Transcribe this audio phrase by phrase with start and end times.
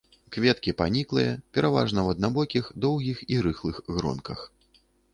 [0.35, 4.39] Кветкі паніклыя, пераважна ў аднабокіх доўгіх і рыхлых гронках.